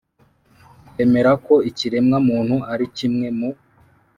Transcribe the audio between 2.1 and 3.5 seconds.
muntu ari kimwe mu